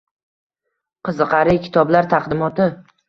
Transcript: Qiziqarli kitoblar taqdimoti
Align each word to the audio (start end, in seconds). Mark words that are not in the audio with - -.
Qiziqarli 1.09 1.55
kitoblar 1.67 2.11
taqdimoti 2.15 2.67